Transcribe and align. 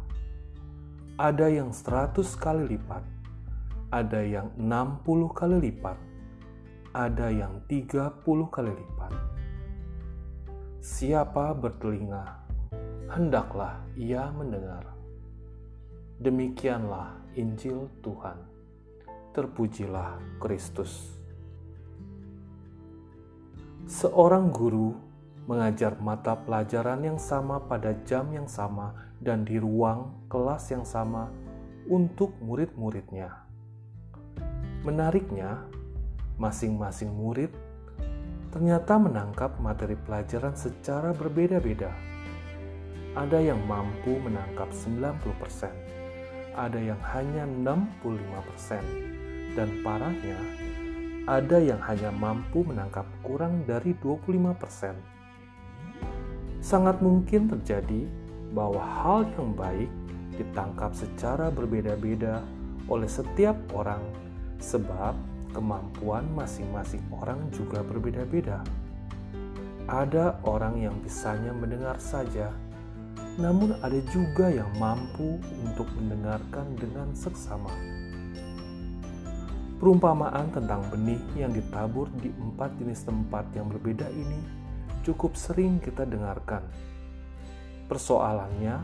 Ada 1.20 1.52
yang 1.52 1.76
seratus 1.76 2.38
kali 2.40 2.78
lipat, 2.78 3.04
ada 3.92 4.24
yang 4.24 4.56
enam 4.56 5.04
puluh 5.04 5.28
kali 5.34 5.58
lipat, 5.58 6.00
ada 6.92 7.32
yang 7.32 7.64
tiga 7.72 8.12
puluh 8.12 8.52
kali 8.52 8.68
lipat. 8.68 9.16
Siapa 10.84 11.56
bertelinga, 11.56 12.44
hendaklah 13.08 13.80
ia 13.96 14.28
mendengar. 14.36 14.92
Demikianlah 16.20 17.16
Injil 17.40 17.88
Tuhan. 18.04 18.44
Terpujilah 19.32 20.20
Kristus. 20.44 21.16
Seorang 23.88 24.52
guru 24.52 24.92
mengajar 25.48 25.96
mata 26.04 26.36
pelajaran 26.36 27.08
yang 27.08 27.20
sama 27.20 27.64
pada 27.64 27.96
jam 28.04 28.28
yang 28.36 28.52
sama 28.52 29.16
dan 29.24 29.48
di 29.48 29.56
ruang 29.56 30.28
kelas 30.28 30.76
yang 30.76 30.84
sama 30.84 31.32
untuk 31.88 32.36
murid-muridnya. 32.44 33.48
Menariknya, 34.84 35.66
masing-masing 36.42 37.14
murid 37.14 37.54
ternyata 38.50 38.98
menangkap 38.98 39.62
materi 39.62 39.94
pelajaran 39.94 40.58
secara 40.58 41.14
berbeda-beda. 41.14 41.94
Ada 43.14 43.38
yang 43.38 43.62
mampu 43.70 44.18
menangkap 44.18 44.74
90%, 44.74 45.70
ada 46.58 46.80
yang 46.82 46.98
hanya 47.14 47.46
65%, 47.46 49.54
dan 49.54 49.70
parahnya 49.86 50.42
ada 51.30 51.62
yang 51.62 51.78
hanya 51.86 52.10
mampu 52.10 52.66
menangkap 52.66 53.06
kurang 53.22 53.62
dari 53.70 53.94
25%. 54.02 54.98
Sangat 56.66 56.98
mungkin 56.98 57.46
terjadi 57.46 58.10
bahwa 58.58 58.82
hal 58.82 59.30
yang 59.38 59.54
baik 59.54 59.92
ditangkap 60.34 60.98
secara 60.98 61.54
berbeda-beda 61.54 62.42
oleh 62.90 63.06
setiap 63.06 63.54
orang 63.78 64.02
sebab 64.58 65.14
kemampuan 65.52 66.28
masing-masing 66.34 67.04
orang 67.12 67.52
juga 67.52 67.84
berbeda-beda. 67.84 68.64
Ada 69.92 70.40
orang 70.48 70.80
yang 70.80 70.96
bisanya 71.04 71.52
mendengar 71.52 72.00
saja, 72.00 72.52
namun 73.36 73.76
ada 73.84 74.00
juga 74.12 74.48
yang 74.48 74.72
mampu 74.80 75.40
untuk 75.68 75.88
mendengarkan 76.00 76.76
dengan 76.80 77.12
seksama. 77.12 77.72
Perumpamaan 79.82 80.54
tentang 80.54 80.86
benih 80.94 81.20
yang 81.34 81.52
ditabur 81.52 82.06
di 82.22 82.30
empat 82.30 82.78
jenis 82.78 83.02
tempat 83.02 83.50
yang 83.58 83.66
berbeda 83.66 84.06
ini 84.14 84.40
cukup 85.02 85.34
sering 85.34 85.82
kita 85.82 86.06
dengarkan. 86.06 86.62
Persoalannya 87.90 88.78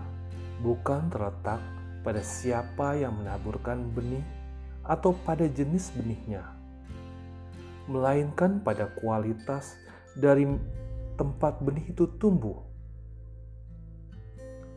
bukan 0.65 1.05
terletak 1.13 1.61
pada 2.01 2.19
siapa 2.25 2.97
yang 2.97 3.13
menaburkan 3.13 3.93
benih 3.93 4.25
atau 4.81 5.13
pada 5.13 5.45
jenis 5.45 5.93
benihnya 5.93 6.56
melainkan 7.87 8.59
pada 8.61 8.91
kualitas 8.99 9.79
dari 10.13 10.45
tempat 11.15 11.63
benih 11.63 11.91
itu 11.91 12.05
tumbuh. 12.19 12.61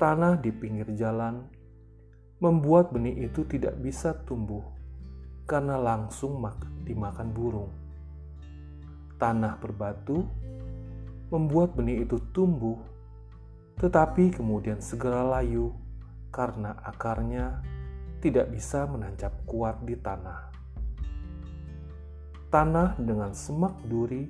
Tanah 0.00 0.40
di 0.40 0.48
pinggir 0.48 0.88
jalan 0.96 1.44
membuat 2.40 2.88
benih 2.88 3.28
itu 3.28 3.44
tidak 3.44 3.76
bisa 3.84 4.16
tumbuh 4.24 4.64
karena 5.44 5.76
langsung 5.76 6.40
dimakan 6.86 7.28
burung. 7.34 7.70
Tanah 9.20 9.60
berbatu 9.60 10.24
membuat 11.28 11.76
benih 11.76 12.08
itu 12.08 12.16
tumbuh, 12.32 12.80
tetapi 13.76 14.32
kemudian 14.32 14.80
segera 14.80 15.20
layu 15.20 15.76
karena 16.32 16.72
akarnya 16.80 17.60
tidak 18.24 18.48
bisa 18.48 18.88
menancap 18.88 19.36
kuat 19.44 19.84
di 19.84 20.00
tanah 20.00 20.59
tanah 22.50 22.98
dengan 22.98 23.30
semak 23.30 23.78
duri 23.86 24.26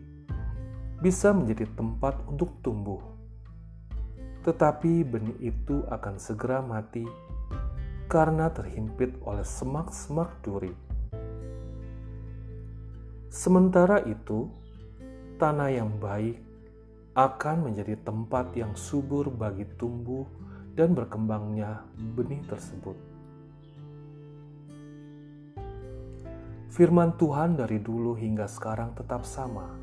bisa 1.01 1.33
menjadi 1.33 1.65
tempat 1.73 2.21
untuk 2.29 2.61
tumbuh, 2.61 3.01
tetapi 4.45 5.01
benih 5.09 5.41
itu 5.41 5.81
akan 5.89 6.21
segera 6.21 6.61
mati 6.61 7.09
karena 8.13 8.53
terhimpit 8.53 9.17
oleh 9.25 9.41
semak-semak 9.41 10.29
duri. 10.45 10.77
Sementara 13.33 14.05
itu, 14.05 14.53
tanah 15.41 15.73
yang 15.73 15.97
baik 15.97 16.37
akan 17.17 17.73
menjadi 17.73 17.97
tempat 18.05 18.53
yang 18.53 18.77
subur 18.77 19.33
bagi 19.33 19.65
tumbuh 19.81 20.29
dan 20.77 20.93
berkembangnya 20.93 21.89
benih 22.13 22.45
tersebut. 22.45 22.99
Firman 26.71 27.19
Tuhan 27.19 27.59
dari 27.59 27.83
dulu 27.83 28.15
hingga 28.15 28.47
sekarang 28.47 28.95
tetap 28.95 29.27
sama. 29.27 29.75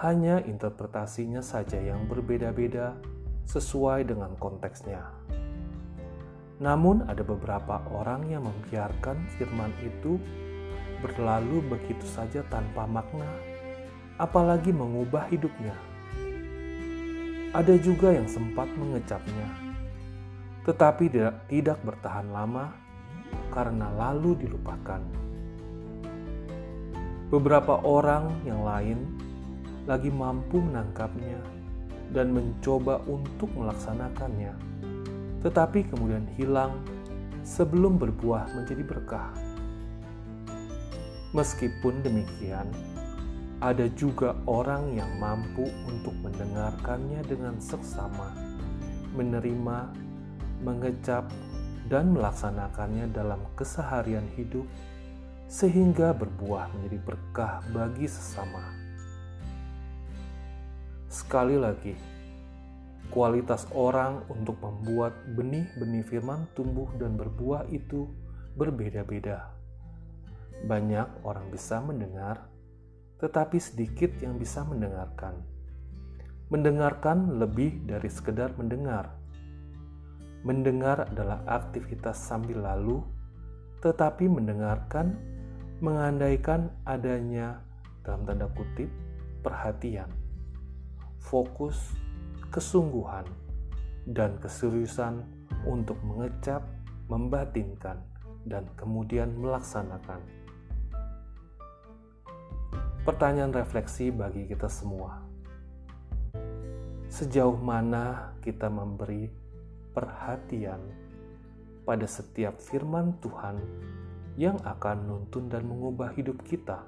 Hanya 0.00 0.40
interpretasinya 0.40 1.44
saja 1.44 1.76
yang 1.76 2.08
berbeda-beda 2.08 2.96
sesuai 3.44 4.08
dengan 4.08 4.32
konteksnya. 4.40 5.04
Namun, 6.64 7.04
ada 7.04 7.20
beberapa 7.20 7.84
orang 7.92 8.32
yang 8.32 8.48
membiarkan 8.48 9.20
firman 9.36 9.68
itu 9.84 10.16
berlalu 11.04 11.60
begitu 11.68 12.08
saja 12.08 12.40
tanpa 12.48 12.88
makna, 12.88 13.28
apalagi 14.16 14.72
mengubah 14.72 15.28
hidupnya. 15.28 15.76
Ada 17.52 17.76
juga 17.76 18.16
yang 18.16 18.24
sempat 18.32 18.72
mengecapnya, 18.80 19.48
tetapi 20.64 21.12
tidak 21.52 21.84
bertahan 21.84 22.32
lama 22.32 22.72
karena 23.52 23.92
lalu 23.92 24.40
dilupakan. 24.40 25.28
Beberapa 27.30 27.78
orang 27.86 28.42
yang 28.42 28.66
lain 28.66 28.98
lagi 29.86 30.10
mampu 30.10 30.58
menangkapnya 30.58 31.38
dan 32.10 32.34
mencoba 32.34 32.98
untuk 33.06 33.48
melaksanakannya. 33.54 34.54
tetapi 35.40 35.88
kemudian 35.88 36.28
hilang 36.36 36.84
sebelum 37.40 37.96
berbuah 37.96 38.52
menjadi 38.52 38.84
berkah. 38.84 39.32
Meskipun 41.32 42.04
demikian, 42.04 42.68
ada 43.64 43.88
juga 43.96 44.36
orang 44.44 44.96
yang 44.96 45.08
mampu 45.16 45.68
untuk 45.88 46.12
mendengarkannya 46.20 47.24
dengan 47.24 47.56
seksama, 47.56 48.36
menerima, 49.16 49.78
mengecap, 50.60 51.24
dan 51.88 52.12
melaksanakannya 52.12 53.08
dalam 53.10 53.40
keseharian 53.56 54.28
hidup, 54.36 54.68
sehingga 55.50 56.14
berbuah 56.14 56.70
menjadi 56.78 56.98
berkah 57.02 57.58
bagi 57.74 58.06
sesama. 58.06 58.70
Sekali 61.10 61.58
lagi, 61.58 61.98
kualitas 63.10 63.66
orang 63.74 64.22
untuk 64.30 64.62
membuat 64.62 65.10
benih-benih 65.34 66.06
firman 66.06 66.46
tumbuh 66.54 66.86
dan 67.02 67.18
berbuah 67.18 67.66
itu 67.74 68.06
berbeda-beda 68.54 69.60
banyak 70.64 71.08
orang 71.24 71.48
bisa 71.48 71.80
mendengar, 71.80 72.44
tetapi 73.20 73.56
sedikit 73.56 74.12
yang 74.20 74.36
bisa 74.36 74.60
mendengarkan. 74.64 75.40
Mendengarkan 76.50 77.40
lebih 77.40 77.86
dari 77.86 78.10
sekedar 78.10 78.52
mendengar. 78.58 79.14
Mendengar 80.44 81.08
adalah 81.08 81.44
aktivitas 81.46 82.16
sambil 82.16 82.64
lalu, 82.64 83.04
tetapi 83.80 84.26
mendengarkan 84.26 85.16
mengandaikan 85.80 86.68
adanya 86.84 87.64
dalam 88.04 88.28
tanda 88.28 88.46
kutip 88.52 88.92
perhatian, 89.40 90.12
fokus, 91.16 91.96
kesungguhan, 92.52 93.24
dan 94.04 94.36
keseriusan 94.40 95.24
untuk 95.64 95.96
mengecap, 96.04 96.60
membatinkan, 97.08 97.96
dan 98.44 98.68
kemudian 98.76 99.32
melaksanakan 99.36 100.20
pertanyaan 103.00 103.52
refleksi 103.56 104.12
bagi 104.12 104.44
kita 104.44 104.68
semua. 104.68 105.24
Sejauh 107.08 107.56
mana 107.56 108.36
kita 108.44 108.68
memberi 108.68 109.32
perhatian 109.96 110.78
pada 111.82 112.06
setiap 112.06 112.60
firman 112.60 113.16
Tuhan 113.18 113.56
yang 114.38 114.58
akan 114.62 115.08
nuntun 115.08 115.50
dan 115.50 115.66
mengubah 115.66 116.12
hidup 116.14 116.42
kita? 116.46 116.84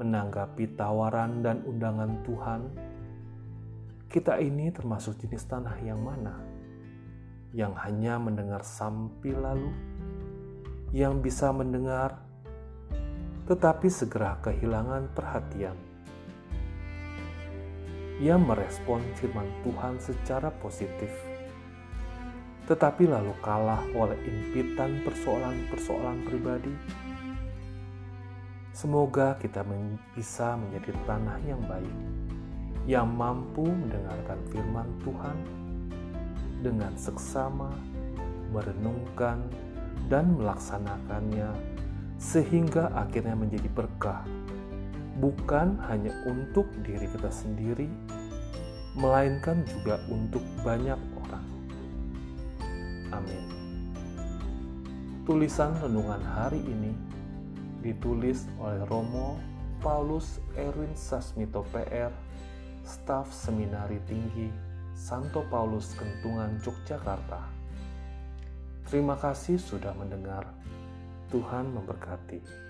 Menanggapi 0.00 0.76
tawaran 0.78 1.44
dan 1.44 1.60
undangan 1.68 2.24
Tuhan, 2.24 2.60
kita 4.08 4.40
ini 4.40 4.72
termasuk 4.72 5.20
jenis 5.20 5.44
tanah 5.44 5.76
yang 5.84 6.00
mana? 6.00 6.40
Yang 7.52 7.74
hanya 7.84 8.16
mendengar 8.16 8.62
sampai 8.64 9.34
lalu, 9.36 9.72
yang 10.94 11.20
bisa 11.20 11.50
mendengar 11.50 12.30
tetapi 13.50 13.90
segera 13.90 14.38
kehilangan 14.46 15.10
perhatian. 15.10 15.74
Ia 18.22 18.38
merespon 18.38 19.02
firman 19.18 19.50
Tuhan 19.66 19.98
secara 19.98 20.54
positif, 20.62 21.10
tetapi 22.70 23.10
lalu 23.10 23.34
kalah 23.42 23.82
oleh 23.98 24.14
impitan 24.22 25.02
persoalan-persoalan 25.02 26.22
pribadi. 26.22 26.70
Semoga 28.70 29.34
kita 29.42 29.66
bisa 30.14 30.54
menjadi 30.54 30.94
tanah 31.02 31.42
yang 31.42 31.58
baik, 31.66 31.96
yang 32.86 33.10
mampu 33.10 33.66
mendengarkan 33.66 34.38
firman 34.54 34.86
Tuhan 35.02 35.36
dengan 36.62 36.94
seksama, 36.94 37.74
merenungkan, 38.54 39.50
dan 40.06 40.38
melaksanakannya 40.38 41.50
sehingga 42.22 42.94
akhirnya 42.94 43.34
menjadi 43.34 43.66
berkah, 43.74 44.22
bukan 45.18 45.74
hanya 45.90 46.14
untuk 46.30 46.70
diri 46.86 47.10
kita 47.18 47.34
sendiri, 47.34 47.90
melainkan 48.94 49.66
juga 49.66 49.98
untuk 50.06 50.46
banyak. 50.62 51.19
Amin. 53.10 53.44
Tulisan 55.26 55.76
renungan 55.78 56.22
hari 56.22 56.58
ini 56.62 56.94
ditulis 57.84 58.46
oleh 58.58 58.82
Romo 58.86 59.38
Paulus 59.80 60.42
Erwin 60.54 60.92
Sasmito 60.92 61.64
PR, 61.72 62.12
staf 62.84 63.32
Seminari 63.32 63.96
Tinggi 64.04 64.50
Santo 64.92 65.46
Paulus 65.48 65.96
Kentungan 65.96 66.60
Yogyakarta. 66.60 67.40
Terima 68.90 69.16
kasih 69.16 69.56
sudah 69.56 69.96
mendengar. 69.96 70.44
Tuhan 71.30 71.70
memberkati. 71.72 72.69